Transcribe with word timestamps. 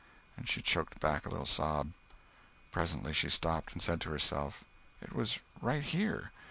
And 0.35 0.49
she 0.49 0.63
choked 0.63 0.99
back 0.99 1.27
a 1.27 1.29
little 1.29 1.45
sob. 1.45 1.91
Presently 2.71 3.13
she 3.13 3.29
stopped, 3.29 3.71
and 3.73 3.83
said 3.83 4.01
to 4.01 4.09
herself: 4.09 4.63
"It 4.99 5.13
was 5.13 5.41
right 5.61 5.83
here. 5.83 6.31